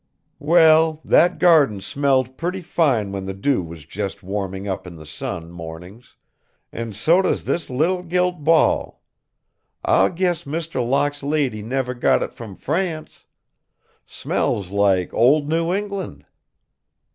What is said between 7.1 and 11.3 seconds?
does this little gilt ball! I'll guess Mr. Locke's